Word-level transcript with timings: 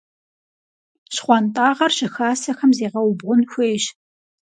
ЩхъуантӀагъэр 1.13 1.91
щыхасэхэм 1.97 2.71
зегъэубгъун 2.77 3.41
хуейщ. 3.51 3.85